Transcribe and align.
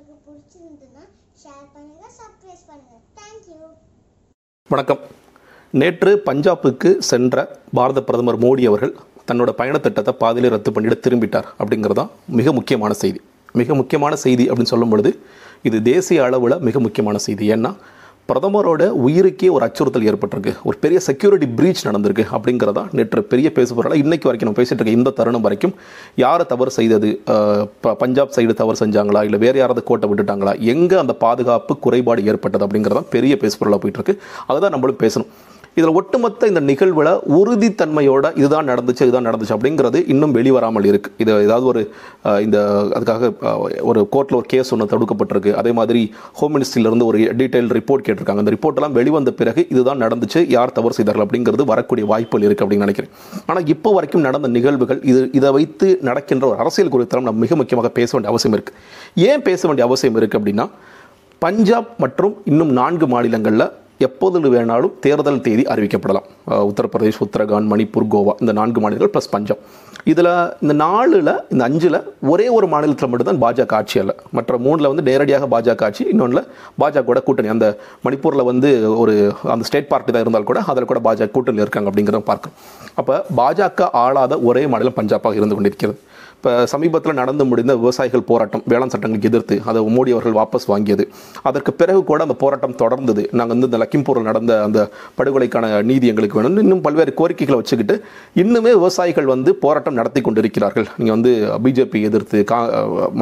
உங்களுக்கு 0.00 0.26
பிடிச்சிருந்ததுன்னா 0.28 1.02
ஷேர் 1.42 1.64
பண்ணுங்க 1.72 2.04
சப்ஸ்கிரைப் 2.18 2.66
பண்ணுங்க. 2.70 2.94
தேங்க்யூ 3.18 3.56
வணக்கம். 4.70 5.00
நேற்று 5.80 6.10
பஞ்சாபுக்கு 6.28 6.90
சென்ற 7.08 7.44
பாரத 7.76 8.00
பிரதமர் 8.08 8.38
மோடி 8.44 8.62
அவர்கள் 8.70 8.92
தன்னோட 9.28 9.50
பயணத்திட்டத்தை 9.60 10.12
பாதியிலே 10.22 10.52
ரத்து 10.54 10.72
பண்ணிட்டு 10.76 10.98
திரும்பிட்டார் 11.06 11.48
அப்படிங்கிறதான் 11.60 12.10
மிக 12.38 12.52
முக்கியமான 12.58 12.92
செய்தி. 13.02 13.20
மிக 13.60 13.74
முக்கியமான 13.80 14.16
செய்தி 14.24 14.46
அப்படின்னு 14.50 14.72
சொல்லும் 14.74 14.92
பொழுது 14.94 15.12
இது 15.68 15.78
தேசிய 15.90 16.24
அளவில் 16.28 16.56
மிக 16.68 16.80
முக்கியமான 16.86 17.18
செய்தி. 17.26 17.46
ஏன்னா 17.56 17.72
பிரதமரோட 18.30 18.82
உயிருக்கே 19.06 19.48
ஒரு 19.56 19.64
அச்சுறுத்தல் 19.66 20.06
ஏற்பட்டிருக்கு. 20.10 20.52
ஒரு 20.68 20.76
பெரிய 20.84 20.98
செக்யூரிட்டி 21.06 21.46
பிரீச் 21.58 21.84
நடந்திருக்கு 21.88 22.24
அப்படிங்கிறதா 22.36 22.82
நேற்று 22.98 23.20
பெரிய 23.32 23.48
பேசுபொருளாக 23.56 24.00
இன்னைக்கு 24.02 24.28
வரைக்கும் 24.28 24.48
நம்ம 24.48 24.58
பேசிகிட்டு 24.60 24.80
இருக்க 24.80 24.98
இந்த 24.98 25.14
தருணம் 25.18 25.44
வரைக்கும் 25.46 25.74
யாரை 26.24 26.44
தவறு 26.52 26.70
செய்தது? 26.78 27.10
பஞ்சாப் 28.02 28.34
சைடு 28.36 28.54
தவறு 28.62 28.78
செஞ்சாங்களா? 28.84 29.22
இல்லை 29.28 29.40
வேறு 29.46 29.58
யாராவது 29.62 29.86
கோட்டை 29.90 30.08
விட்டுட்டாங்களா? 30.10 30.54
எங்கே 30.74 30.98
அந்த 31.04 31.16
பாதுகாப்பு 31.26 31.76
குறைபாடு 31.86 32.26
ஏற்பட்டது 32.32 32.66
அப்படிங்கிறதான் 32.66 33.10
பெரிய 33.16 33.36
பேசுபொருளாக 33.40 33.80
போயிட்டுருக்கு 33.84 34.14
அதுதான் 34.46 34.74
நம்மளும் 34.76 35.02
பேசணும். 35.04 35.30
இதில் 35.78 35.96
ஒட்டுமொத்த 35.98 36.48
இந்த 36.50 36.60
நிகழ்வில் 36.68 37.10
உறுதித்தன்மையோட 37.38 38.26
இதுதான் 38.40 38.68
நடந்துச்சு 38.70 39.02
இதுதான் 39.06 39.26
நடந்துச்சு 39.28 39.54
அப்படிங்கிறது 39.56 39.98
இன்னும் 40.12 40.34
வெளிவராமல் 40.36 40.86
இருக்குது 40.90 41.14
இது 41.22 41.30
ஏதாவது 41.46 41.66
ஒரு 41.72 41.82
இந்த 42.46 42.58
அதுக்காக 42.96 43.30
ஒரு 43.90 44.00
கோர்ட்டில் 44.14 44.38
ஒரு 44.40 44.48
கேஸ் 44.52 44.72
ஒன்று 44.74 44.90
தடுக்கப்பட்டிருக்கு. 44.92 45.52
அதே 45.60 45.72
மாதிரி 45.78 46.02
ஹோம் 46.40 46.52
மினிஸ்ட்ரியிலேருந்து 46.54 47.08
ஒரு 47.10 47.18
டீட்டெயில் 47.40 47.70
ரிப்போர்ட் 47.78 48.04
கேட்டிருக்காங்க. 48.06 48.42
அந்த 48.44 48.54
ரிப்போர்ட்டெல்லாம் 48.56 48.96
வெளிவந்த 48.98 49.32
பிறகு 49.40 49.64
இதுதான் 49.74 50.02
நடந்துச்சு 50.04 50.42
யார் 50.56 50.76
தவறு 50.78 50.96
செய்தார்கள் 50.98 51.26
அப்படிங்கிறது 51.26 51.66
வரக்கூடிய 51.72 52.06
வாய்ப்புகள் 52.12 52.46
இருக்குது 52.48 52.66
அப்படின்னு 52.66 52.86
நினைக்கிறேன். 52.88 53.12
ஆனால் 53.50 53.66
இப்போ 53.76 53.92
வரைக்கும் 53.98 54.26
நடந்த 54.28 54.50
நிகழ்வுகள் 54.58 55.02
இது 55.12 55.22
இதை 55.40 55.52
வைத்து 55.58 55.88
நடக்கின்ற 56.10 56.46
ஒரு 56.52 56.58
அரசியல் 56.64 56.92
குறித்தெல்லாம் 56.94 57.28
நம்ம 57.30 57.42
மிக 57.46 57.56
முக்கியமாக 57.62 57.90
பேச 58.00 58.10
வேண்டிய 58.16 58.32
அவசியம் 58.34 58.56
இருக்குது 58.58 59.28
ஏன் 59.30 59.44
பேச 59.50 59.60
வேண்டிய 59.68 59.86
அவசியம் 59.90 60.18
இருக்குது 60.20 60.40
அப்படின்னா 60.40 60.66
பஞ்சாப் 61.44 61.92
மற்றும் 62.04 62.34
இன்னும் 62.50 62.72
நான்கு 62.80 63.06
மாநிலங்களில் 63.12 63.66
எப்போது 64.06 64.50
வேணாலும் 64.54 64.92
தேர்தல் 65.04 65.44
தேதி 65.46 65.62
அறிவிக்கப்படலாம். 65.72 66.26
உத்தரப்பிரதேஷ் 66.70 67.22
உத்தரகாண்ட் 67.26 67.70
மணிப்பூர் 67.72 68.06
கோவா 68.14 68.34
இந்த 68.42 68.52
நான்கு 68.58 68.80
மாநிலங்கள் 68.82 69.12
ப்ளஸ் 69.14 69.30
பஞ்சாப். 69.34 69.62
இதில் 70.10 70.30
இந்த 70.64 70.74
நாலில் 70.82 71.32
இந்த 71.52 71.62
அஞ்சில் 71.68 71.98
ஒரே 72.32 72.46
ஒரு 72.56 72.66
மாநிலத்தில் 72.74 73.10
மட்டும்தான் 73.12 73.40
பாஜக 73.44 73.74
ஆட்சி 73.78 73.96
அல்ல. 74.02 74.12
மற்ற 74.36 74.58
மூணில் 74.66 74.90
வந்து 74.90 75.04
நேரடியாக 75.08 75.48
பாஜக 75.54 75.84
ஆட்சி 75.88 76.02
இன்னொன்றில் 76.12 76.44
பாஜக 76.82 77.22
கூட்டணி. 77.26 77.50
அந்த 77.54 77.66
மணிப்பூரில் 78.06 78.48
வந்து 78.50 78.70
ஒரு 79.02 79.14
அந்த 79.54 79.66
ஸ்டேட் 79.70 79.90
பார்ட்டி 79.90 80.14
தான் 80.16 80.24
இருந்தால் 80.24 80.48
கூட 80.50 80.60
அதில் 80.72 80.90
கூட 80.92 81.02
பாஜக 81.08 81.30
கூட்டணியில் 81.36 81.64
இருக்காங்க 81.66 81.90
அப்படிங்கிறத 81.92 82.24
பார்க்கணும். 82.32 82.56
அப்போ 83.00 83.16
பாஜக 83.40 83.90
ஆளாத 84.04 84.38
ஒரே 84.50 84.62
மாநிலம் 84.74 84.98
பஞ்சாபாக 85.00 85.40
இருந்து 85.40 85.58
கொண்டிருக்கிறது. 85.58 85.96
இப்போ 86.40 86.52
சமீபத்தில் 86.72 87.18
நடந்து 87.18 87.44
முடிந்த 87.48 87.72
விவசாயிகள் 87.80 88.22
போராட்டம் 88.28 88.62
வேளாண் 88.70 88.92
சட்டங்களுக்கு 88.92 89.28
எதிர்த்து 89.30 89.56
அதை 89.70 89.80
மோடி 89.96 90.10
அவர்கள் 90.14 90.36
வாபஸ் 90.38 90.66
வாங்கியது. 90.70 91.04
அதற்கு 91.48 91.72
பிறகு 91.80 92.00
கூட 92.10 92.20
அந்த 92.26 92.36
போராட்டம் 92.42 92.76
தொடர்ந்தது. 92.82 93.22
நாங்கள் 93.38 93.54
வந்து 93.54 93.68
இந்த 93.70 93.80
லக்கிம்பூரில் 93.82 94.26
நடந்த 94.28 94.54
அந்த 94.68 94.78
படுகொலைக்கான 95.18 95.82
நீதி 95.90 96.08
எங்களுக்கு 96.12 96.38
வேணும்னு 96.38 96.64
இன்னும் 96.66 96.82
பல்வேறு 96.86 97.14
கோரிக்கைகளை 97.20 97.58
வச்சுக்கிட்டு 97.60 97.96
இன்னுமே 98.44 98.72
விவசாயிகள் 98.78 99.30
வந்து 99.34 99.52
போராட்டம் 99.64 99.98
நடத்தி 100.00 100.22
கொண்டிருக்கிறார்கள். 100.28 100.88
நீங்கள் 101.00 101.16
வந்து 101.16 101.34
பிஜேபி 101.66 102.02
எதிர்த்து 102.10 102.40
கா 102.52 102.60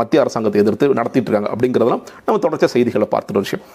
மத்திய 0.03 0.25
அரசாங்கத்தை 0.27 0.63
எதிர்த்து 0.65 0.93
நடத்திட்டு 1.01 1.29
இருக்காங்க 1.31 1.53
அப்படிங்கிறதெல்லாம் 1.55 2.07
நம்ம 2.29 2.39
தொடர்ச்சியாக 2.47 2.75
செய்திகளை 2.77 3.09
பார்த்துட்டு 3.17 3.45
விஷயம். 3.47 3.67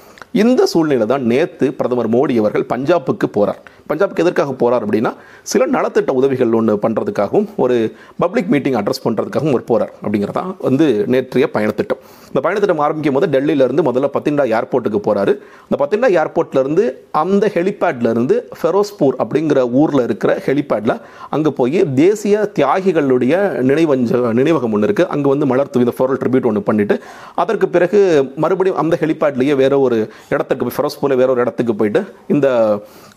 இந்த 0.44 0.62
சூழ்நிலை 0.72 1.06
தான் 1.14 1.26
நேற்று 1.34 1.68
பிரதமர் 1.80 2.14
மோடி 2.14 2.36
அவர்கள் 2.42 2.70
பஞ்சாபுக்கு 2.72 3.28
போகிறார் 3.36 3.60
பஞ்சாபுக்கு 3.90 4.24
எதற்காக 4.24 4.52
போகிறார் 4.54 4.84
அப்படின்னா 4.86 5.12
சில 5.44 5.66
நலத்திட்ட 5.66 6.12
உதவிகள் 6.12 6.54
ஒன்று 6.54 6.74
பண்ணுறதுக்காகவும் 6.76 7.48
ஒரு 7.56 7.78
பப்ளிக் 8.20 8.50
மீட்டிங் 8.50 8.74
அட்ரஸ் 8.74 9.04
பண்ணுறதுக்காகவும் 9.04 9.56
ஒரு 9.58 9.66
போறார் 9.72 9.94
அப்படிங்கிறதான் 10.04 10.56
வந்து 10.60 10.86
நேற்றைய 11.06 11.48
பயணத்திட்டம். 11.54 12.00
இந்த 12.28 12.42
பயணத்திட்டம் 12.42 12.80
ஆரம்பிக்கும் 12.80 13.14
போது 13.14 13.28
டெல்லியில 13.28 13.64
இருந்து 13.64 13.84
முதல்ல 13.84 14.10
பத்திண்டா 14.14 14.46
ஏர்போர்ட்டுக்கு 14.58 15.00
போகிறாரு 15.08 15.34
அந்த 15.64 15.78
பத்திண்டா 15.80 16.10
ஏர்போர்ட்லேருந்து 16.22 16.84
அந்த 17.12 17.52
ஹெலிபேட்லேருந்து 17.56 18.38
ஃபெரோஸ்பூர் 18.62 19.18
அப்படிங்கிற 19.24 19.60
ஊரில் 19.74 20.04
இருக்கிற 20.04 20.34
ஹெலிபேடில் 20.46 20.96
அங்கே 21.30 21.52
போய் 21.52 21.80
தேசிய 21.96 22.38
தியாகிகளுடைய 22.56 23.34
நினைவஞ்ச 23.64 24.10
நினைவகம் 24.34 24.74
ஒன்று 24.74 24.88
இருக்குது 24.88 25.08
அங்கே 25.08 25.30
வந்து 25.30 25.46
மலர் 25.46 25.70
தூவி 25.70 25.86
இந்த 25.88 25.96
ஃபோரல் 25.98 26.22
ட்ரிபியூட் 26.24 26.50
ஒன்று 26.52 26.68
பண்ணிவிட்டு 26.70 26.98
அதற்கு 27.36 27.70
பிறகு 27.70 28.00
மறுபடியும் 28.36 28.78
அந்த 28.78 28.98
ஹெலிபேட்லேயே 29.02 29.56
வேற 29.56 29.74
ஒரு 29.80 30.00
இடத்துக்கு 30.30 30.66
போய் 30.66 30.78
ஃபெரோஸ்பூரில் 30.78 31.18
வேற 31.18 31.30
ஒரு 31.32 31.42
இடத்துக்கு 31.42 31.76
போயிட்டு 31.76 32.04
இந்த 32.28 32.48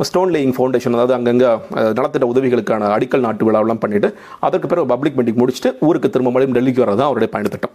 ஸ்டோன் 0.00 0.32
லேயிங் 0.32 0.55
ஃபவுண்டேஷன் 0.56 0.96
அதாவது 0.96 1.14
அங்கங்கே 1.16 1.48
அஹ், 1.76 1.92
நலத்திட்ட 1.96 2.26
உதவிகளுக்கான 2.32 2.64
அடிக்கல் 2.94 3.24
நாட்டு 3.24 3.46
விழாவெல்லாம் 3.46 3.82
பண்ணிவிட்டு 3.82 4.10
அதற்கு 4.42 4.68
பிறகு 4.68 4.86
பப்ளிக் 4.88 5.18
மீட்டிங் 5.18 5.40
முடிச்சுட்டு 5.40 5.72
ஊருக்கு 5.82 6.10
திரும்ப 6.10 6.30
மறுபடியும் 6.30 6.58
டெல்லிக்கு 6.58 6.82
வர்றது 6.82 7.00
தான் 7.00 7.08
அவருடைய 7.08 7.30
பயணத்திட்டம். 7.32 7.74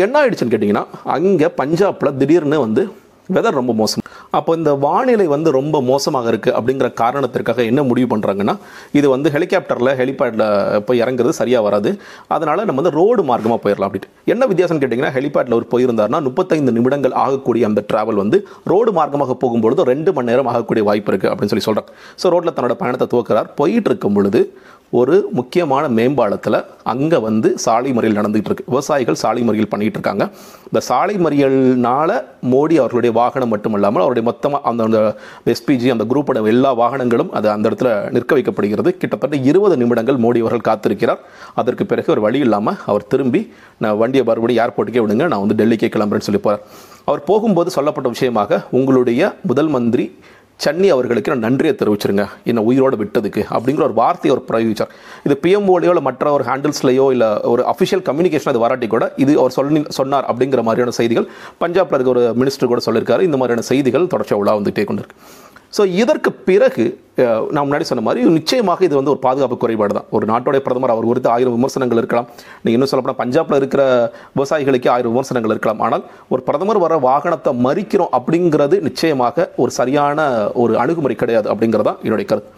என்ன 0.00 0.16
ஆயிடுச்சுன்னு 0.20 0.54
கேட்டிங்கன்னா 0.54 0.84
அங்கே 1.14 1.48
பஞ்சாபில் 1.58 2.16
திடீர்னு 2.18 2.58
வந்து 2.60 2.84
வெதர் 3.28 3.56
ரொம்ப 3.56 3.72
மோசம். 3.74 4.02
அப்போ 4.36 4.52
இந்த 4.58 4.70
வானிலை 4.84 5.26
வந்து 5.34 5.50
ரொம்ப 5.58 5.76
மோசமாக 5.90 6.26
இருக்குது 6.32 6.54
அப்படிங்கிற 6.58 6.88
காரணத்திற்காக 7.02 7.64
என்ன 7.70 7.80
முடிவு 7.90 8.08
பண்ணுறாங்கன்னா 8.12 8.54
இது 8.98 9.06
வந்து 9.14 9.28
ஹெலிகாப்டரில் 9.36 9.92
ஹெலிபேடில் 10.00 10.44
போய் 10.88 11.02
இறங்குறது 11.04 11.34
சரியாக 11.40 11.66
வராது. 11.68 11.92
அதனால் 12.36 12.64
நம்ம 12.68 12.78
வந்து 12.82 12.94
ரோடு 13.00 13.24
மார்க்கமாக 13.30 13.60
போயிடலாம் 13.64 13.90
அப்படின்ட்டு. 13.90 14.12
என்ன 14.34 14.46
வித்தியாசம் 14.52 14.80
கேட்டிங்கன்னா 14.82 15.14
ஹெலிபேடில் 15.18 15.56
அவர் 15.58 15.70
போயிருந்தாருன்னா 15.74 16.22
முப்பத்தைந்து 16.28 16.76
நிமிடங்கள் 16.78 17.18
ஆகக்கூடிய 17.24 17.64
அந்த 17.72 17.84
டிராவல் 17.90 18.22
வந்து 18.24 18.40
ரோடு 18.74 18.92
மார்க்கமாக 19.00 19.38
போகும்பொழுது 19.44 19.90
ரெண்டு 19.92 20.12
மணி 20.18 20.30
நேரம் 20.32 20.50
ஆகக்கூடிய 20.54 20.84
வாய்ப்பு 20.90 21.12
இருக்குது 21.12 21.32
அப்படின்னு 21.34 21.54
சொல்லி 21.54 21.68
சொல்கிறார் 21.68 21.92
ஸோ 22.22 22.32
ரோட்டில் 22.34 22.56
தன்னோட 22.56 22.76
பயணத்தை 22.82 23.08
துவக்கிறார். 23.14 23.50
போயிட்டு 23.60 23.90
இருக்கும் 23.92 24.18
பொழுது 24.18 24.42
ஒரு 24.98 25.14
முக்கியமான 25.38 25.84
மேம்பாலத்தில் 25.96 26.56
அங்கே 26.92 27.18
வந்து 27.24 27.48
சாலை 27.64 27.90
மறியல் 27.96 28.16
நடந்துகிட்டு 28.18 28.50
இருக்கு. 28.50 28.64
விவசாயிகள் 28.72 29.18
சாலை 29.22 29.42
மறியல் 29.48 29.68
பண்ணிகிட்டு 29.72 29.98
இருக்காங்க. 29.98 30.24
இந்த 30.68 30.80
சாலை 30.86 31.14
மறியல்னால 31.24 32.10
மோடி 32.52 32.74
அவர்களுடைய 32.82 33.12
வாகனம் 33.18 33.52
மட்டுமல்லாமல் 33.54 34.04
அவருடைய 34.04 34.17
மொத்தமாக 34.22 34.68
அந்த 34.68 34.82
அந்த 34.88 35.00
எஸ்பிஜி 35.52 35.88
அந்த 35.94 36.04
குரூப்போட 36.10 36.42
எல்லா 36.54 36.70
வாகனங்களும் 36.82 37.30
அது 37.30 37.50
அந்த 37.50 37.68
இடத்துல 37.70 37.90
நிற்க 38.16 38.36
வைக்கப்படுகிறது. 38.36 38.90
கிட்டத்தட்ட 39.00 39.36
இருபது 39.50 39.76
நிமிடங்கள் 39.76 40.20
மோடி 40.24 40.40
அவர்கள் 40.44 40.66
காத்திருக்கிறார். 40.68 41.20
அதற்கு 41.54 41.86
பிறகு 41.86 42.12
ஒரு 42.12 42.20
வழி 42.20 42.38
இல்லாமல் 42.38 42.78
அவர் 42.86 43.06
திரும்பி 43.06 43.42
நான் 43.78 43.96
வண்டியை 43.96 44.24
மறுபடியும் 44.30 44.62
ஏர்போர்ட்டுக்கே 44.64 45.02
விடுங்க 45.04 45.26
நான் 45.32 45.44
வந்து 45.44 45.58
டெல்லிக்கே 45.60 45.90
கிளம்புறேன்னு 45.96 46.28
சொல்லி 46.28 46.42
போகிறார் 46.46 46.64
அவர் 47.04 47.22
போகும்போது 47.24 47.70
சொல்லப்பட்ட 47.70 48.08
விஷயமாக 48.08 48.60
உங்களுடைய 48.70 49.20
முதல் 49.42 49.68
மந்திரி 49.68 50.04
சன்னி 50.64 50.88
அவர்களுக்கு 50.94 51.32
நான் 51.32 51.44
நன்றியை 51.46 51.74
தெரிவிச்சிருங்க. 51.80 52.24
என்னை 52.50 52.62
உயிரோடு 52.68 52.96
விட்டதுக்கு 53.02 53.42
அப்படிங்கிற 53.56 53.82
ஒரு 53.88 53.94
வார்த்தையை 54.00 54.30
அவர் 54.34 54.46
பிரயோகிச்சார். 54.48 54.92
இது 55.26 55.34
பிஎம்ஓலையோ 55.42 55.92
இல்லை 55.94 56.04
மற்ற 56.08 56.32
ஒரு 56.36 56.44
ஹேண்டில்ஸ்லையோ 56.48 57.04
இல்லை 57.14 57.28
ஒரு 57.52 57.64
அஃபிஷியல் 57.72 58.02
கம்யூனிகேஷன் 58.08 58.52
அது 58.52 58.64
வராட்டி 58.64 58.86
கூட 58.94 59.06
இது 59.24 59.34
அவர் 59.42 59.56
சொல்லி 59.58 59.82
சொன்னார் 59.98 60.26
அப்படிங்கிற 60.30 60.62
மாதிரியான 60.68 60.94
செய்திகள் 61.00 61.28
பஞ்சாப்ல 61.62 61.98
இருக்க 61.98 62.14
ஒரு 62.16 62.24
மினிஸ்டர் 62.40 62.72
கூட 62.72 62.82
சொல்லியிருக்காரு 62.88 63.20
இந்த 63.28 63.38
மாதிரியான 63.42 63.66
செய்திகள் 63.72 64.10
தொடர்ச்சியாக 64.14 64.42
உலா 64.44 64.56
வந்துகிட்டே 64.58 64.86
கொண்டிருக்கு. 64.90 65.16
ஸோ 65.76 65.82
இதற்கு 66.02 66.30
பிறகு 66.48 66.84
நான் 67.54 67.64
முன்னாடி 67.66 67.86
சொன்ன 67.88 68.02
மாதிரி 68.06 68.20
நிச்சயமாக 68.36 68.84
இது 68.86 68.94
வந்து 68.98 69.12
ஒரு 69.12 69.20
பாதுகாப்பு 69.24 69.56
குறைபாடு 69.62 69.94
தான். 69.96 70.06
ஒரு 70.16 70.24
நாட்டுடைய 70.30 70.60
பிரதமர் 70.66 70.92
அவர் 70.94 71.08
குறித்து 71.10 71.30
ஆயிரம் 71.34 71.54
விமர்சனங்கள் 71.56 72.00
இருக்கலாம். 72.02 72.28
நீங்கள் 72.62 72.76
இன்னும் 72.76 72.90
சொல்லப்போனால் 72.90 73.20
பஞ்சாபில் 73.22 73.58
இருக்கிற 73.60 73.82
விவசாயிகளுக்கே 74.36 74.90
ஆயிரம் 74.94 75.12
விமர்சனங்கள் 75.14 75.54
இருக்கலாம். 75.54 75.80
ஆனால் 75.86 76.04
ஒரு 76.32 76.42
பிரதமர் 76.48 76.80
வர 76.84 76.96
வாகனத்தை 77.08 77.52
மறிக்கிறோம் 77.66 78.12
அப்படிங்கிறது 78.18 78.78
நிச்சயமாக 78.88 79.46
ஒரு 79.62 79.72
சரியான 79.78 80.28
ஒரு 80.64 80.74
அணுகுமுறை 80.82 81.16
கிடையாது 81.22 81.50
அப்படிங்கிறதா 81.54 81.94
என்னுடைய 82.06 82.26
கருத்து. 82.32 82.52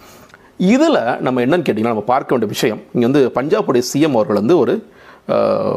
இதில் 0.75 1.03
நம்ம 1.27 1.41
என்னன்னு 1.47 1.67
கேட்டிங்கன்னா 1.67 1.95
நம்ம 1.97 2.07
பார்க்க 2.15 2.35
வேண்டிய 2.35 2.51
விஷயம் 2.55 2.81
இங்கே 2.95 3.07
வந்து 3.11 3.23
பஞ்சாபுடைய 3.39 3.85
சிஎம் 3.91 4.19
அவர்கள் 4.19 4.41
வந்து 4.43 4.57
ஒரு 4.65 4.75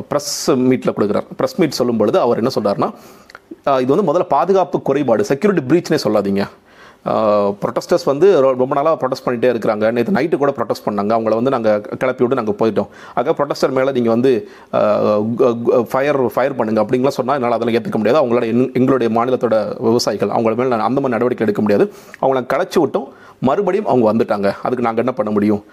ப்ரெஸ் 0.10 0.34
மீட்டில் 0.70 0.96
கொடுக்குறார். 0.98 1.30
ப்ரெஸ் 1.40 1.58
மீட் 1.62 1.80
சொல்லும் 1.80 2.02
பொழுது 2.02 2.20
அவர் 2.26 2.42
என்ன 2.42 2.52
சொல்கிறாருன்னா 2.58 2.90
இது 3.84 3.90
வந்து 3.94 4.08
முதல்ல 4.10 4.28
பாதுகாப்பு 4.36 4.78
குறைபாடு 4.90 5.24
செக்யூரிட்டி 5.32 5.64
பிரீச்னே 5.72 6.00
சொல்லாதீங்க. 6.06 6.44
ப்ரொட்டஸ்டர்ஸ் 7.62 8.06
வந்து 8.10 8.28
ரொம்ப 8.62 8.74
நாளாக 8.78 8.96
ப்ரொடெஸ்ட் 9.02 9.26
பண்ணிகிட்டே 9.26 9.50
இருக்கிறாங்க. 9.54 9.86
நேற்று 9.96 10.16
நைட்டு 10.18 10.40
கூட 10.44 10.52
ப்ரொடெஸ்ட் 10.58 10.86
பண்ணாங்க. 10.86 11.12
அவங்கள 11.18 11.34
வந்து 11.40 11.54
நாங்கள் 11.56 11.82
கிளப்பி 12.02 12.24
விட்டு 12.24 12.40
நாங்கள் 12.40 12.58
போயிட்டோம். 12.62 12.90
ஆக 13.20 13.34
ப்ரொடெஸ்டர் 13.40 13.74
மேலே 13.78 13.94
நீங்கள் 13.98 14.14
வந்து 14.16 14.32
ஃபயர் 15.94 16.20
ஃபயர் 16.36 16.58
பண்ணுங்க 16.60 16.82
அப்படிங்கலாம் 16.84 17.18
சொன்னால் 17.20 17.38
என்னால் 17.40 17.56
அதெல்லாம் 17.58 17.78
ஏற்றுக்க 17.80 18.00
முடியாது. 18.02 18.20
அவங்களோட 18.22 18.46
எங்களுடைய 18.80 19.10
மாநிலத்தோட 19.18 19.58
விவசாயிகள் 19.88 20.34
அவங்கள 20.36 20.54
மேலே 20.60 20.72
நான் 20.74 20.88
அந்த 20.90 21.00
மாதிரி 21.02 21.16
நடவடிக்கை 21.16 21.46
எடுக்க 21.48 21.64
முடியாது. 21.66 21.88
அவங்கள 22.22 22.44
களைச்சி 22.54 22.80
விட்டோம். 22.84 23.10
மறுபடியும் 23.50 23.90
அவங்க 23.92 24.06
வந்துட்டாங்க. 24.12 24.50
அதுக்கு 24.68 24.88
நாங்கள் 24.88 25.06
என்ன 25.06 25.16
பண்ண 25.20 25.32
முடியும்? 25.38 25.64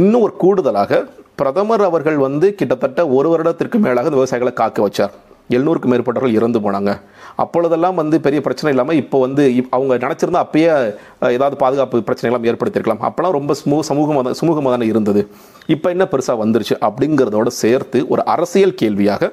இன்னும் 0.00 0.24
ஒரு 0.26 0.34
கூடுதலாக 0.42 1.00
பிரதமர் 1.40 1.82
அவர்கள் 1.90 2.18
வந்து 2.26 2.46
கிட்டத்தட்ட 2.58 3.00
ஒரு 3.16 3.28
வருடத்திற்கு 3.32 3.78
மேலாக 3.86 4.10
விவசாயிகளை 4.16 4.52
காக்க 4.60 4.80
வச்சார். 4.86 5.14
எழுநூறுக்கு 5.54 5.90
மேற்பட்டவர்கள் 5.92 6.36
இறந்து 6.38 6.58
போனாங்க. 6.64 6.92
அப்பொழுதெல்லாம் 7.42 7.98
வந்து 8.00 8.16
பெரிய 8.26 8.40
பிரச்சனை 8.46 8.70
இல்லாமல் 8.74 8.98
இப்போ 9.02 9.16
வந்து 9.24 9.42
அவங்க 9.76 9.98
நினச்சிருந்தா 10.04 10.44
அப்பயே 10.46 10.70
ஏதாவது 11.36 11.56
பாதுகாப்பு 11.64 12.04
பிரச்சனைகள்லாம் 12.08 12.48
ஏற்படுத்தியிருக்கலாம் 12.52 13.04
அப்போலாம் 13.08 13.36
ரொம்ப 13.38 13.54
ஸ்மூ 13.62 13.76
சமூகமாக 13.90 14.24
தான் 14.28 14.38
சுமூகமாக 14.40 14.72
தானே 14.76 14.88
இருந்தது. 14.92 15.22
இப்போ 15.74 15.90
என்ன 15.96 16.06
பெருசாக 16.14 16.42
வந்துருச்சு 16.44 16.76
அப்படிங்கிறதோட 16.88 17.50
சேர்த்து 17.62 18.00
ஒரு 18.14 18.24
அரசியல் 18.34 18.78
கேள்வியாக 18.82 19.32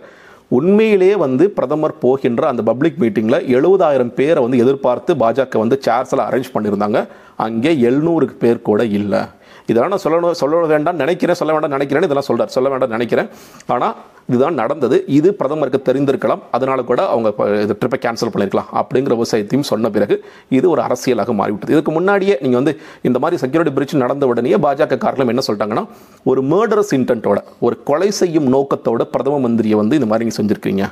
உண்மையிலேயே 0.57 1.13
வந்து 1.25 1.44
பிரதமர் 1.57 1.94
போகின்ற 2.04 2.44
அந்த 2.50 2.62
பப்ளிக் 2.69 3.00
மீட்டிங்கில் 3.04 3.45
எழுபதாயிரம் 3.57 4.12
பேரை 4.18 4.39
வந்து 4.45 4.60
எதிர்பார்த்து 4.63 5.12
பாஜக 5.21 5.57
வந்து 5.62 5.77
சேர்ஸ் 5.86 6.12
எல்லாம் 6.13 6.27
அரேஞ்ச் 6.30 6.51
பண்ணியிருந்தாங்க. 6.56 7.00
அங்கே 7.45 7.71
எழுநூறுக்கு 7.89 8.36
பேர் 8.44 8.68
கூட 8.69 8.83
இல்லை. 9.00 9.21
இதெல்லாம் 9.69 9.94
நான் 9.94 10.04
சொல்லணும் 10.06 10.39
சொல்ல 10.42 10.65
வேண்டாம் 10.74 11.00
நினைக்கிறேன் 11.04 11.39
சொல்ல 11.39 11.54
வேண்டாம் 11.56 11.75
நினைக்கிறேன்னு 11.77 12.07
இதெல்லாம் 12.10 12.30
சொல்கிறார் 12.30 12.54
சொல்ல 12.56 12.69
வேண்டாம் 12.74 12.94
நினைக்கிறேன். 12.95 13.30
ஆனால் 13.75 13.95
இதுதான் 14.31 14.57
நடந்தது. 14.61 14.97
இது 15.17 15.29
பிரதமருக்கு 15.39 15.79
தெரிந்திருக்கலாம். 15.87 16.41
அதனால 16.55 16.83
கூட 16.89 17.01
அவங்க 17.13 17.29
இது 17.45 17.63
இந்த 17.65 17.75
ட்ரிப்பை 17.81 17.99
கேன்சல் 18.05 18.31
பண்ணியிருக்கலாம் 18.33 18.69
அப்படிங்கிற 18.81 19.13
விவசாயத்தையும் 19.19 19.67
சொன்ன 19.71 19.89
பிறகு 19.95 20.15
இது 20.57 20.65
ஒரு 20.73 20.81
அரசியலாக 20.87 21.33
மாறிவிட்டது. 21.39 21.73
இதுக்கு 21.75 21.93
முன்னாடியே 21.97 22.35
நீங்கள் 22.43 22.59
வந்து 22.61 22.73
இந்த 23.09 23.19
மாதிரி 23.23 23.41
செக்யூரிட்டி 23.43 23.73
பிரிட்ஜ் 23.77 23.95
நடந்த 24.03 24.27
உடனே 24.31 24.55
பாஜக 24.65 24.99
காரணம் 25.05 25.31
என்ன 25.33 25.43
சொல்லிட்டாங்கன்னா 25.47 25.85
ஒரு 26.31 26.43
மேர்டரஸ் 26.53 26.93
இன்டென்ட்டோட 26.99 27.41
ஒரு 27.67 27.77
கொலை 27.89 28.09
செய்யும் 28.21 28.47
நோக்கத்தோட 28.55 29.03
பிரதம 29.15 29.41
மந்திரியை 29.45 29.77
வந்து 29.81 29.97
இந்த 29.99 30.09
மாதிரி 30.11 30.25
நீங்கள் 30.25 30.39
செஞ்சுருக்கீங்க. 30.39 30.83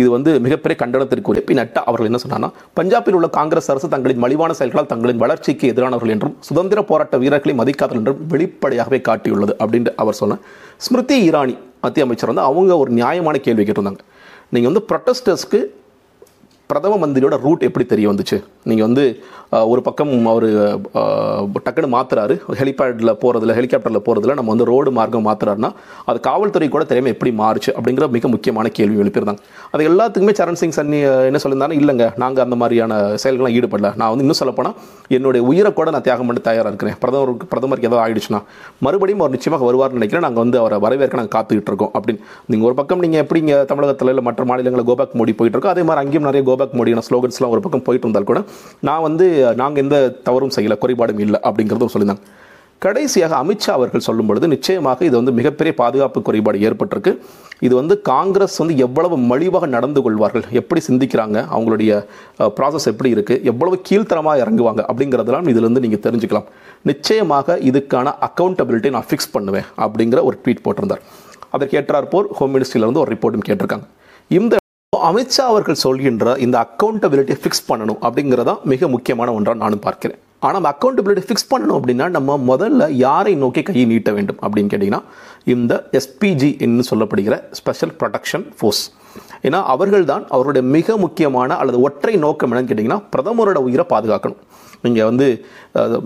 இது 0.00 0.08
வந்து 0.16 0.30
மிகப்பெரிய 0.44 0.76
கண்டனத்திற்குரிய. 0.82 1.42
பின்னட்ட 1.48 1.78
அவர்கள் 1.88 2.08
என்ன 2.10 2.20
சொன்னாங்கன்னா 2.22 2.52
பஞ்சாபில் 2.78 3.16
உள்ள 3.18 3.28
காங்கிரஸ் 3.38 3.70
அரசு 3.72 3.88
தங்களின் 3.94 4.22
மலிவான 4.24 4.52
செயல்களால் 4.60 4.90
தங்களின் 4.92 5.20
வளர்ச்சிக்கு 5.24 5.70
எதிரானவர்கள் 5.72 6.14
என்றும் 6.14 6.34
சுதந்திர 6.48 6.82
போராட்ட 6.90 7.16
வீரர்களை 7.24 7.54
மதிக்காதவர்கள் 7.60 8.02
என்றும் 8.02 8.22
வெளிப்படையாகவே 8.32 9.00
காட்டியுள்ளது 9.08 9.54
அப்படின்ட்டு 9.62 9.94
அவர் 10.04 10.18
சொன்ன. 10.22 10.38
ஸ்மிருதி 10.86 11.18
இரானி 11.30 11.54
மத்திய 11.84 12.06
அமைச்சர் 12.06 12.32
வந்து 12.32 12.46
அவங்க 12.50 12.72
ஒரு 12.82 12.90
நியாயமான 13.00 13.38
கேள்வி 13.46 13.64
கேட்டிருந்தாங்க. 13.68 14.02
நீங்கள் 14.54 14.70
வந்து 14.70 14.86
ப்ரொட்டஸ்டர்ஸ்க்கு 14.90 15.60
பிரதம 16.70 16.98
மந்திரியோட 17.00 17.36
ரூட் 17.44 17.64
எப்படி 17.66 17.84
தெரிய 17.92 18.06
வந்துச்சு? 18.10 18.36
நீங்கள் 18.70 18.86
வந்து 18.86 19.02
ஒரு 19.70 19.80
பக்கம் 19.86 20.12
அவர் 20.30 20.46
டக்குன்னு 21.64 21.90
மாற்றுறாரு 21.94 22.34
ஹெலிபேடில் 22.60 23.10
போகிறதுல 23.22 23.54
ஹெலிகாப்டரில் 23.58 24.00
போகிறதுல 24.06 24.34
நம்ம 24.38 24.50
வந்து 24.52 24.66
ரோடு 24.70 24.90
மார்க்கம் 24.98 25.26
மாற்றுறாருன்னா 25.26 25.70
அது 26.10 26.18
காவல்துறை 26.28 26.68
கூட 26.74 26.84
திறமை 26.92 27.10
எப்படி 27.14 27.30
மாறுச்சு 27.40 27.70
அப்படிங்கிற 27.78 28.06
மிக 28.14 28.28
முக்கியமான 28.34 28.70
கேள்வி 28.78 28.96
எழுப்பியிருந்தாங்க. 29.02 29.42
அது 29.74 29.88
எல்லாத்துக்குமே 29.90 30.34
சரண் 30.40 30.58
சிங் 30.60 30.74
சன்னி 30.78 31.00
என்ன 31.28 31.40
சொல்லியிருந்தாலும் 31.44 31.78
இல்லைங்க 31.80 32.06
நாங்கள் 32.22 32.44
அந்த 32.46 32.58
மாதிரியான 32.62 32.98
செயல்கள்லாம் 33.24 33.56
ஈடுபடல. 33.58 33.90
நான் 34.02 34.10
வந்து 34.14 34.26
இன்னும் 34.26 34.40
சொல்லப்போனால் 34.40 34.74
என்னுடைய 35.18 35.42
உயிரை 35.50 35.72
கூட 35.80 35.88
நான் 35.96 36.06
தியாகம் 36.08 36.28
பண்ணி 36.30 36.42
தயாராக 36.48 36.72
இருக்கிறேன். 36.72 36.98
பிரதமருக்கு 37.04 37.50
பிரதமருக்கு 37.52 37.90
ஏதாவது 37.90 38.04
ஆயிடுச்சுன்னா 38.06 38.40
மறுபடியும் 38.86 39.22
அவர் 39.24 39.36
நிச்சயமாக 39.36 39.64
வருவார்னு 39.70 39.98
நினைக்கிறேன். 40.00 40.26
நாங்கள் 40.28 40.44
வந்து 40.44 40.60
அவரை 40.62 40.78
வரவேற்க 40.86 41.20
நாங்கள் 41.20 41.36
காத்துக்கிட்டு 41.36 41.72
இருக்கோம் 41.74 41.94
அப்படின்னு. 41.98 42.22
நீங்கள் 42.50 42.68
ஒரு 42.70 42.78
பக்கம் 42.82 43.04
நீங்கள் 43.06 43.24
எப்படி 43.26 43.42
இங்கே 43.44 43.60
தமிழகத்தில் 43.74 44.12
இல்லை 44.14 44.26
மற்ற 44.30 44.44
மாநிலங்களில் 44.52 44.88
கோபேக் 44.90 45.16
மோடி 45.20 45.36
போயிட்டு 45.38 45.56
இருக்கோம் 45.58 45.76
அதே 45.76 45.86
மாதிரி 45.90 46.02
அங்கேயும் 46.04 46.28
நிறைய 46.30 46.44
கோபேக் 46.54 46.78
மோடியான 46.80 47.06
ஸ்லோகன்ஸ்லாம் 47.10 47.54
ஒரு 47.56 47.64
பக்கம் 47.66 47.86
போயிட்டு 47.88 48.06
இருந்தால் 48.08 48.30
கூட 48.32 48.40
நான் 48.88 49.04
வந்து 49.08 49.28
நாங்கள் 49.62 49.84
எந்த 49.86 49.98
தவறும் 50.30 50.56
செய்யலை 50.56 50.78
குறைபாடும் 50.84 51.22
இல்லை 51.26 51.40
அப்படிங்கிறதும் 51.48 51.94
சொல்லியிருந்தாங்க. 51.96 52.24
கடைசியாக 52.84 53.34
அமித்ஷா 53.42 53.72
அவர்கள் 53.76 54.04
சொல்லும் 54.06 54.28
பொழுது 54.28 54.46
நிச்சயமாக 54.52 55.04
இது 55.08 55.16
வந்து 55.18 55.32
மிகப்பெரிய 55.36 55.72
பாதுகாப்பு 55.80 56.18
குறைபாடு 56.26 56.58
ஏற்பட்டிருக்கு. 56.68 57.12
இது 57.66 57.74
வந்து 57.78 57.94
காங்கிரஸ் 58.08 58.56
வந்து 58.62 58.74
எவ்வளவு 58.86 59.16
மலிவாக 59.30 59.66
நடந்து 59.74 60.00
கொள்வார்கள் 60.04 60.44
எப்படி 60.60 60.80
சிந்திக்கிறாங்க 60.88 61.36
அவங்களுடைய 61.54 61.92
ப்ராசஸ் 62.56 62.88
எப்படி 62.92 63.10
இருக்கு 63.16 63.36
எவ்வளவு 63.50 63.76
கீழ்த்தரமாக 63.88 64.42
இறங்குவாங்க 64.44 64.82
அப்படிங்கிறதெல்லாம் 64.90 65.48
இதிலிருந்து 65.52 65.84
நீங்கள் 65.84 66.02
தெரிஞ்சுக்கலாம். 66.06 66.48
நிச்சயமாக 66.90 67.56
இதுக்கான 67.70 68.12
அக்கௌண்டபிலிட்டி 68.28 68.92
நான் 68.96 69.08
ஃபிக்ஸ் 69.10 69.32
பண்ணுவேன் 69.36 69.68
அப்படிங்கிற 69.86 70.22
ஒரு 70.30 70.38
ட்வீட் 70.42 70.64
போட்டிருந்தார். 70.66 71.04
அதற்கு 71.54 71.78
ஏற்றார் 71.80 72.10
போர் 72.14 72.30
ஹோம் 72.40 72.54
மினிஸ்ட்ரியிலிருந்து 72.56 73.02
ஒரு 73.04 73.12
ரிப்போர்ட்டும் 73.14 73.46
கேட்டிருக்காங்க. 73.48 73.88
இந்த 74.40 74.54
அமித்ஷா 75.08 75.44
அவர்கள் 75.52 75.82
சொல்கின்ற 75.84 76.34
இந்த 76.38 76.56
அக்கௌண்டபிலிட்டியை 76.64 77.38
ஃபிக்ஸ் 77.42 77.66
பண்ணணும் 77.68 78.00
அப்படிங்கிறதான் 78.06 78.62
மிக 78.64 78.88
முக்கியமான 78.88 79.32
ஒன்றாக 79.34 79.58
நானும் 79.58 79.78
பார்க்கிறேன். 79.78 80.18
ஆனால் 80.40 80.58
அந்த 80.60 80.70
அக்கௌண்டபிலிட்டி 80.72 81.24
ஃபிக்ஸ் 81.26 81.50
பண்ணணும் 81.50 81.76
அப்படின்னா 81.78 82.06
நம்ம 82.08 82.38
முதல்ல 82.48 82.90
யாரை 82.90 83.34
நோக்கி 83.34 83.62
கையை 83.62 83.84
நீட்ட 83.84 84.12
வேண்டும் 84.12 84.40
அப்படின்னு 84.42 84.70
கேட்டிங்கன்னா 84.72 85.00
இந்த 85.44 85.72
எஸ்பிஜி 85.92 86.50
என்று 86.58 86.84
சொல்லப்படுகிற 86.90 87.36
ஸ்பெஷல் 87.52 87.94
ப்ரொடெக்ஷன் 88.00 88.44
ஃபோர்ஸ் 88.58 88.82
ஏன்னா 89.42 89.62
அவர்கள்தான் 89.74 90.24
அவருடைய 90.28 90.68
மிக 90.68 90.96
முக்கியமான 90.96 91.56
அல்லது 91.56 91.80
ஒற்றை 91.80 92.16
நோக்கம் 92.16 92.52
என்னன்னு 92.52 92.70
கேட்டிங்கன்னா 92.70 93.00
பிரதமரோட 93.16 93.58
உயிரை 93.68 93.86
பாதுகாக்கணும். 93.88 94.40
நீங்கள் 94.82 95.04
வந்து 95.04 95.26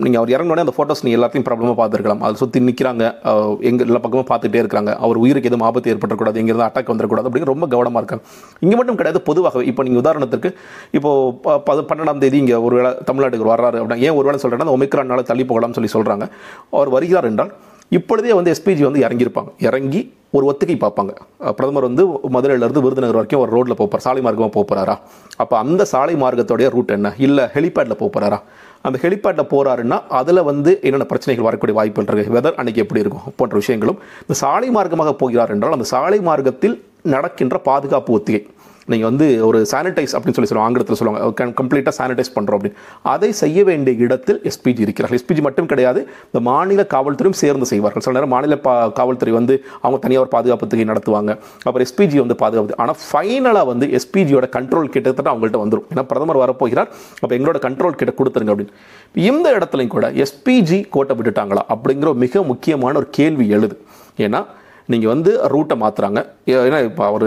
நீங்கள் 0.04 0.20
அவர் 0.20 0.32
இறங்கினோடனே 0.34 0.64
அந்த 0.64 0.74
ஃபோட்டோஸ் 0.76 1.02
நீங்கள் 1.02 1.20
எல்லாத்தையும் 1.20 1.46
ப்ராப்ளமாக 1.48 1.76
பார்த்துருக்கலாம். 1.80 2.20
அதை 2.26 2.34
சுற்றி 2.34 2.60
நிற்கிறாங்க 2.60 3.04
எங்கள் 3.60 3.86
எல்லா 3.86 4.00
பக்கமும் 4.04 4.28
பார்த்துட்டே 4.30 4.60
இருக்காங்க. 4.62 4.90
அவர் 4.96 5.16
உயிருக்கு 5.16 5.48
எதுவும் 5.50 5.66
ஆபத்து 5.68 5.94
ஏற்படக்கூடாது 5.94 6.40
எங்கேருந்து 6.42 6.66
அட்டாக் 6.68 6.90
வந்துடக்கூடாது 6.92 7.28
அப்படின்னு 7.28 7.50
ரொம்ப 7.52 7.66
கவனமாக 7.66 8.02
இருக்காங்க. 8.02 8.24
இங்கே 8.60 8.76
மட்டும் 8.76 8.98
கிடையாது 9.00 9.24
பொதுவாகவே 9.30 9.64
இப்போ 9.64 9.82
நீங்கள் 9.82 10.02
உதாரணத்துக்கு 10.04 10.50
இப்போது 10.90 11.62
ப- 11.64 11.86
பன்னெண்டாம் 11.90 12.18
தேதி 12.18 12.38
இங்கே 12.38 12.54
ஒரு 12.54 12.76
வேளை 12.76 12.92
தமிழ்நாட்டுக்கு 13.12 13.50
வர்றாரு 13.52 13.78
அப்படின்னா 13.80 13.98
ஏன் 13.98 14.16
ஒரு 14.20 14.26
வேளை 14.28 14.40
சொல்கிறேன்னா 14.42 14.74
ஒமிக்ரானால 14.76 15.22
தள்ளி 15.22 15.44
போகலாம்னு 15.44 15.78
சொல்லி 15.80 15.92
சொல்கிறாங்க 15.96 16.26
அவர் 16.70 16.88
வருகிறார் 16.88 17.24
என்றால் 17.24 17.52
இப்பொழுதே 17.88 18.32
வந்து 18.32 18.52
எஸ்பிஜி 18.52 18.82
வந்து 18.90 19.04
இறங்கியிருப்பாங்க. 19.08 19.50
இறங்கி 19.58 20.02
ஒரு 20.36 20.44
ஒத்திகை 20.50 20.74
பார்ப்பாங்க. 20.82 21.12
பிரதமர் 21.58 21.86
வந்து 21.88 22.02
மதுரையிலேருந்து 22.34 22.82
விருதுநகர் 22.84 23.18
வரைக்கும் 23.18 23.42
ஒரு 23.44 23.52
ரோட்டில் 23.56 23.78
போகிறார் 23.80 24.04
சாலை 24.06 24.22
மார்க்கமாக 24.26 24.52
போகிறாரா 24.56 24.96
அப்போ 25.42 25.54
அந்த 25.62 25.82
சாலை 25.92 26.14
மார்க்கத்தோடைய 26.22 26.68
ரூட் 26.74 26.92
என்ன? 26.96 27.12
இல்லை 27.26 27.44
ஹெலிபேடில் 27.54 28.00
போகிறாரா 28.02 28.38
அந்த 28.88 28.96
ஹெலிபேட்டில் 29.04 29.50
போகிறாருன்னா 29.52 29.98
அதில் 30.18 30.42
வந்து 30.50 30.72
என்னென்ன 30.86 31.06
பிரச்சனைகள் 31.12 31.48
வரக்கூடிய 31.48 31.76
வாய்ப்புகள் 31.78 32.08
இருக்குது 32.08 32.36
வெதர் 32.36 32.58
அன்னைக்கு 32.60 32.82
எப்படி 32.84 33.02
இருக்கும்? 33.04 33.24
போன்ற 33.38 33.56
விஷயங்களும். 33.62 33.98
இந்த 34.26 34.36
சாலை 34.42 34.68
மார்க்கமாக 34.76 35.14
போகிறார் 35.22 35.52
என்றால் 35.56 35.76
அந்த 35.78 35.88
சாலை 35.94 36.20
மார்க்கத்தில் 36.28 36.76
நடக்கின்ற 37.14 37.56
பாதுகாப்பு 37.70 38.12
ஒத்திகை. 38.18 38.42
நீங்கள் 38.92 39.08
வந்து 39.10 39.26
ஒரு 39.48 39.58
சானிடைஸ் 39.72 40.14
அப்படின்னு 40.16 40.36
சொல்லி 40.38 40.50
சொல்லுவாங்க 40.50 40.68
ஆங்கிலத்தில் 40.68 40.98
சொல்லுவாங்க 41.00 41.46
கம்ப்ளீட்டாக 41.60 41.94
சானிடைஸ் 41.98 42.32
பண்ணுறோம் 42.36 42.58
அப்படின்னு. 42.58 42.78
அதை 43.14 43.30
செய்ய 43.42 43.64
வேண்டிய 43.70 44.04
இடத்தில் 44.06 44.40
எஸ்பிஜி 44.50 44.82
இருக்கிறார்கள். 44.86 45.18
எஸ்பிஜி 45.20 45.42
மட்டும் 45.48 45.68
கிடையாது 45.72 46.00
இந்த 46.28 46.42
மாநில 46.50 46.86
காவல்துறையும் 46.94 47.38
சேர்ந்து 47.42 47.68
செய்வார்கள். 47.72 48.04
சில 48.06 48.14
நேரம் 48.18 48.32
மாநில 48.36 48.58
பா 48.66 48.74
காவல்துறை 49.00 49.34
வந்து 49.38 49.56
அவங்க 49.82 50.00
தனியாக 50.04 50.24
ஒரு 50.24 50.32
பாதுகாப்பு 50.36 50.70
தொகை 50.74 50.86
நடத்துவாங்க. 50.92 51.32
அப்புறம் 51.66 51.86
எஸ்பிஜி 51.88 52.18
வந்து 52.24 52.38
பாதுகாப்பு 52.44 52.78
ஆனால் 52.84 52.98
ஃபைனலாக 53.06 53.66
வந்து 53.72 53.88
எஸ்பிஜியோட 54.00 54.48
கண்ட்ரோல் 54.58 54.92
கிட்டத்தட்ட 54.96 55.28
அவங்கள்ட்ட 55.34 55.60
வந்துடும் 55.64 55.86
ஏன்னா 55.92 56.04
பிரதமர் 56.12 56.42
வரப்போகிறார். 56.44 56.90
அப்போ 57.22 57.32
எங்களோட 57.38 57.60
கண்ட்ரோல் 57.66 57.98
கிட்ட 58.02 58.14
கொடுத்துருங்க 58.20 58.54
அப்படின்னு. 58.54 58.74
இந்த 59.30 59.46
இடத்துலையும் 59.58 59.94
கூட 59.96 60.06
எஸ்பிஜி 60.24 60.80
கோட்டை 60.96 61.16
விட்டுட்டாங்களா 61.18 61.64
அப்படிங்கிற 61.74 62.08
ஒரு 62.14 62.22
மிக 62.26 62.42
முக்கியமான 62.52 62.96
ஒரு 63.02 63.10
கேள்வி 63.18 63.46
எழுது. 63.56 63.76
ஏன்னா 64.26 64.40
நீங்கள் 64.92 65.10
வந்து 65.12 65.30
ரூட்டை 65.52 65.74
மாற்றுறாங்க 65.82 66.20
ஏன்னா 66.66 66.78
இப்போ 66.88 67.02
அவர் 67.10 67.24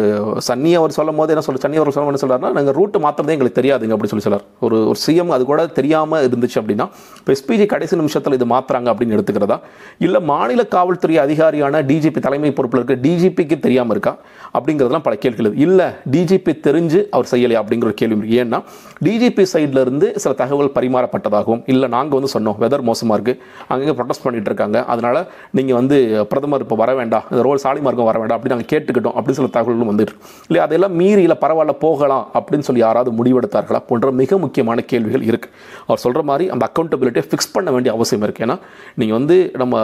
சன்னி 0.48 0.72
அவர் 0.80 0.94
சொல்லும் 0.98 1.20
போது 1.20 1.34
என்ன 1.34 1.44
சொல்ல 1.48 1.60
சன்னி 1.66 1.80
அவர் 1.82 1.92
சொல்லும் 1.96 2.12
என்ன 2.12 2.22
சொல்றாருன்னா 2.24 2.52
நாங்கள் 2.58 2.76
ரூட்டை 2.78 3.00
மாற்றுறதே 3.04 3.34
எங்களுக்கு 3.36 3.58
தெரியாதுங்க 3.60 3.94
அப்படின்னு 3.96 4.14
சொல்லி 4.14 4.26
சொல்கிறார் 4.28 4.46
ஒரு 4.66 4.78
ஒரு 4.92 5.00
சிஎம் 5.06 5.34
அது 5.36 5.44
கூட 5.52 5.66
தெரியாமல் 5.80 6.24
இருந்துச்சு 6.28 6.58
அப்படின்னா 6.62 6.86
இப்போ 7.20 7.34
எஸ்பிஜி 7.38 7.66
கடைசி 7.74 8.00
நிமிஷத்தில் 8.02 8.38
இது 8.38 8.48
மாற்றுறாங்க 8.54 8.88
அப்படின்னு 8.94 9.16
எடுத்துக்கிறதா? 9.18 9.58
இல்லை 10.06 10.22
மாநில 10.32 10.64
காவல்துறை 10.76 11.18
அதிகாரியான 11.26 11.82
டிஜிபி 11.92 12.22
தலைமை 12.28 12.52
பொறுப்பில் 12.60 12.82
இருக்க 12.82 12.98
டிஜிபிக்கு 13.06 13.58
தெரியாமல் 13.66 13.96
இருக்கா? 13.96 14.14
அப்படிங்கிறதுலாம் 14.58 15.06
பல 15.08 15.16
கேள்விகள் 15.26 15.60
இல்லை 15.66 15.88
டிஜிபி 16.16 16.56
தெரிஞ்சு 16.68 17.02
அவர் 17.16 17.30
செய்யலையா 17.34 17.62
அப்படிங்கிற 17.64 17.90
ஒரு 17.92 17.98
கேள்வி 18.02 18.40
ஏன்னா 18.42 18.60
டிஜிபி 19.08 19.46
சைட்லேருந்து 19.54 20.10
சில 20.24 20.34
தகவல் 20.42 20.74
பரிமாறப்பட்டதாகவும் 20.80 21.64
இல்லை 21.74 21.90
நாங்கள் 21.98 22.18
வந்து 22.20 22.34
சொன்னோம் 22.36 22.58
வெதர் 22.66 22.88
மோசமாக 22.90 23.18
இருக்குது 23.18 23.40
அங்கங்கே 23.72 23.96
ப்ரொடெஸ்ட் 24.00 24.26
பண்ணிகிட்டு 24.26 24.52
இருக்காங்க. 24.52 24.78
அதனால் 24.94 25.22
நீங்கள் 25.60 25.78
வந்து 25.82 25.98
பிரதமர் 26.34 26.66
இப்போ 26.68 26.76
வர 26.84 26.92
வேண்டாம். 27.00 27.26
தகவல் 27.52 27.64
சாலை 27.66 27.82
மார்க்கம் 27.86 28.08
வர 28.10 28.18
வேண்டாம் 28.22 28.38
அப்படி 28.38 28.54
நாங்கள் 28.54 28.70
கேட்டுக்கிட்டோம் 28.72 29.16
அப்படின்னு 29.18 29.38
சில 29.40 29.50
தகவல்களும் 29.56 29.92
வந்துட்டு 29.92 30.14
இல்லையா? 30.48 30.64
அதெல்லாம் 30.68 30.96
மீறி 31.02 31.22
இல்லை 31.26 31.38
பரவாயில்ல 31.44 31.74
போகலாம் 31.86 32.26
அப்படின்னு 32.38 32.66
சொல்லி 32.68 32.82
யாராவது 32.86 33.12
முடிவெடுத்தார்களா? 33.20 33.80
போன்ற 33.90 34.12
மிக 34.22 34.38
முக்கியமான 34.44 34.82
கேள்விகள் 34.92 35.24
இருக்கு. 35.30 35.48
அவர் 35.88 36.02
சொல்ற 36.06 36.22
மாதிரி 36.30 36.46
அந்த 36.54 36.64
அக்கௌண்டபிலிட்டியை 36.70 37.26
ஃபிக்ஸ் 37.30 37.52
பண்ண 37.56 37.70
வேண்டிய 37.76 37.92
அவசியம் 37.98 38.24
இருக்கு. 38.28 38.44
ஏன்னா 38.46 38.58
நீங்கள் 39.00 39.18
வந்து 39.20 39.38
நம்ம 39.62 39.76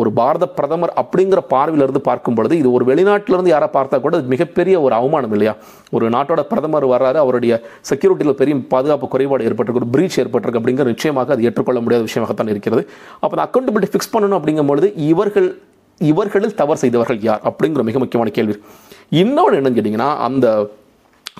ஒரு 0.00 0.12
பாரத 0.20 0.44
பிரதமர் 0.58 0.92
அப்படிங்கிற 1.02 1.42
பார்வையில 1.54 1.86
இருந்து 1.86 2.02
பார்க்கும் 2.10 2.36
பொழுது 2.38 2.54
இது 2.62 2.68
ஒரு 2.76 2.86
வெளிநாட்டில 2.90 3.36
இருந்து 3.36 3.54
யாரை 3.54 3.68
பார்த்தா 3.78 4.00
கூட 4.06 4.16
அது 4.20 4.32
மிகப்பெரிய 4.34 4.74
ஒரு 4.86 4.94
அவமானம் 5.00 5.34
இல்லையா? 5.36 5.54
ஒரு 5.96 6.04
நாட்டோட 6.16 6.42
பிரதமர் 6.52 6.88
வர்றாரு 6.94 7.18
அவருடைய 7.24 7.52
செக்யூரிட்டியில் 7.90 8.38
பெரிய 8.42 8.54
பாதுகாப்பு 8.74 9.08
குறைபாடு 9.14 9.48
ஏற்பட்டிருக்கு 9.48 9.82
ஒரு 9.84 9.90
பிரீச் 9.96 10.20
ஏற்பட்டிருக்கு 10.24 10.60
அப்படிங்கிற 10.62 10.88
நிச்சயமாக 10.94 11.32
அது 11.36 11.46
ஏற்றுக்கொள்ள 11.48 11.80
முடியாத 11.84 12.04
விஷயமாகத்தான் 12.10 12.52
இருக்கிறது. 12.54 12.84
அப்போ 13.22 13.32
அந்த 13.36 13.44
அக்கௌண்டபிலிட்டி 13.48 13.90
ஃபிக்ஸ் 13.92 14.12
பண்ணணும் 14.14 14.38
அப்படிங்கும்பொழுது 14.40 14.88
இவர்கள் 15.10 15.50
இவர்களில் 15.98 16.54
தவறு 16.54 16.78
செய்தவர்கள் 16.78 17.20
யார் 17.20 17.40
அப்படிங்கிற 17.44 17.82
மிக 17.82 17.98
முக்கியமான 17.98 18.32
கேள்வி. 18.32 18.62
இன்னொன்று 19.08 19.60
என்னன்னு 19.60 19.78
கேட்டிங்கன்னா 19.78 20.16
அந்த 20.16 20.70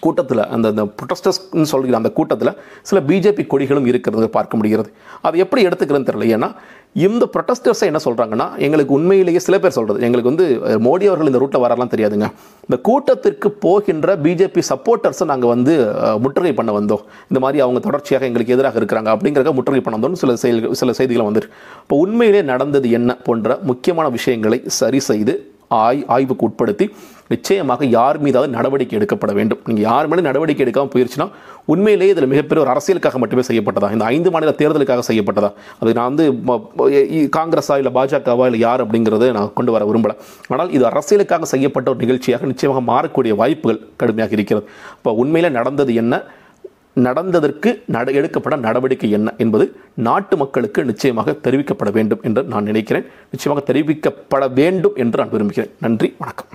கூட்டத்தில் 0.01 0.47
அந்த 0.47 0.69
அந்த 0.69 0.85
ப்ரொட்டஸ்டர்ஸ்னு 0.85 1.63
சொல்கிற 1.63 1.97
அந்த 1.97 2.11
கூட்டத்தில் 2.11 2.57
சில 2.83 3.01
பிஜேபி 3.07 3.47
கொடிகளும் 3.51 3.87
இருக்கிறது 3.87 4.31
பார்க்க 4.31 4.57
முடிகிறது. 4.57 4.93
அது 5.23 5.39
எப்படி 5.39 5.67
எடுத்துக்கிறதுன்னு 5.67 6.09
தெரியல. 6.11 6.29
ஏன்னா 6.37 6.55
இந்த 6.97 7.25
ப்ரொட்டஸ்டர்ஸை 7.35 7.87
என்ன 7.91 8.01
சொல்கிறாங்கன்னா 8.05 8.47
எங்களுக்கு 8.65 8.93
உண்மையிலேயே 8.97 9.41
சில 9.45 9.57
பேர் 9.63 9.75
சொல்கிறது 9.77 10.05
எங்களுக்கு 10.07 10.31
வந்து 10.33 10.47
மோடி 10.87 11.05
அவர்கள் 11.11 11.31
இந்த 11.31 11.41
ரூட்டில் 11.43 11.63
வரலாம் 11.65 11.93
தெரியாதுங்க. 11.95 12.27
இந்த 12.69 12.77
கூட்டத்திற்கு 12.89 13.49
போகின்ற 13.65 14.17
பிஜேபி 14.25 14.63
சப்போர்ட்டர்ஸை 14.71 15.27
நாங்கள் 15.31 15.53
வந்து 15.55 15.75
முற்றுகை 16.25 16.53
பண்ண 16.59 16.73
வந்தோம். 16.79 17.05
இந்த 17.31 17.41
மாதிரி 17.45 17.63
அவங்க 17.67 17.81
தொடர்ச்சியாக 17.87 18.29
எங்களுக்கு 18.31 18.55
எதிராக 18.57 18.81
இருக்கிறாங்க 18.81 19.11
அப்படிங்கிறத 19.15 19.55
முற்றுகை 19.59 19.81
பண்ண 19.87 19.99
வந்தோம்னு 19.99 20.23
சில 20.25 20.35
செயல் 20.43 20.61
சில 20.83 20.93
செய்திகள் 21.01 21.29
வந்துருக்கு 21.29 21.57
இப்போ 21.85 21.99
உண்மையிலே 22.05 22.43
நடந்தது 22.53 22.91
என்ன 23.01 23.17
போன்ற 23.29 23.59
முக்கியமான 23.71 24.09
விஷயங்களை 24.19 24.61
சரி 24.81 25.03
செய்து 25.11 25.37
ஆய் 25.81 26.01
ஆய்வுக்கு 26.15 26.47
உட்படுத்தி 26.49 26.87
நிச்சயமாக 27.33 27.85
யார் 27.97 28.17
மீதாவது 28.25 28.49
நடவடிக்கை 28.57 28.95
எடுக்கப்பட 28.99 29.33
வேண்டும். 29.39 29.61
நீங்கள் 29.69 29.85
யார் 29.89 30.09
மேலே 30.11 30.23
நடவடிக்கை 30.29 30.63
எடுக்காமல் 30.65 30.93
போயிருச்சுன்னா 30.95 31.27
உண்மையிலேயே 31.73 32.13
இதில் 32.15 32.29
மிகப்பெரிய 32.33 32.63
ஒரு 32.65 32.73
அரசியலுக்காக 32.75 33.19
மட்டுமே 33.23 33.43
செய்யப்பட்டதா? 33.49 33.89
இந்த 33.97 34.05
ஐந்து 34.15 34.33
மாநில 34.35 34.53
தேர்தலுக்காக 34.61 35.05
செய்யப்பட்டதா? 35.09 35.51
அது 35.81 35.95
நான் 35.99 36.11
வந்து 36.11 36.27
காங்கிரஸா 37.39 37.77
இல்லை 37.83 37.93
பாஜகவா 37.99 38.47
இல்லை 38.51 38.61
யார் 38.67 38.85
அப்படிங்கிறத 38.87 39.31
நான் 39.39 39.51
கொண்டு 39.59 39.75
வர 39.77 39.85
விரும்பலை. 39.91 40.17
ஆனால் 40.53 40.73
இது 40.79 40.87
அரசியலுக்காக 40.93 41.49
செய்யப்பட்ட 41.55 41.89
ஒரு 41.95 42.03
நிகழ்ச்சியாக 42.05 42.53
நிச்சயமாக 42.53 42.83
மாறக்கூடிய 42.93 43.35
வாய்ப்புகள் 43.43 43.83
கடுமையாக 44.03 44.39
இருக்கிறது. 44.39 44.67
இப்போ 44.99 45.13
உண்மையில் 45.25 45.57
நடந்தது 45.59 45.95
என்ன? 46.05 46.23
நடந்ததற்கு 46.95 47.83
நட 47.87 48.11
எடுக்கப்பட 48.11 48.57
நடவடிக்கை 48.57 49.11
என்ன 49.11 49.35
என்பது 49.39 49.77
நாட்டு 49.95 50.37
மக்களுக்கு 50.37 50.85
நிச்சயமாக 50.85 51.31
தெரிவிக்கப்பட 51.31 51.93
வேண்டும் 51.93 52.21
என்று 52.23 52.43
நான் 52.43 52.65
நினைக்கிறேன். 52.65 53.07
நிச்சயமாக 53.31 53.73
தெரிவிக்கப்பட 53.73 54.53
வேண்டும் 54.53 54.93
என்று 54.95 55.19
நான் 55.19 55.31
விரும்புகிறேன். 55.31 55.73
நன்றி. 55.81 56.15
வணக்கம். 56.19 56.47